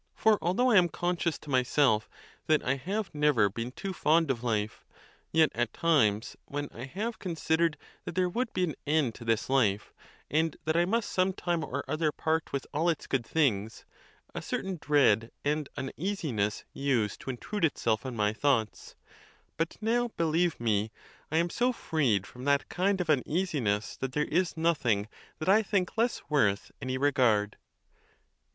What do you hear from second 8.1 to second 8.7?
there would be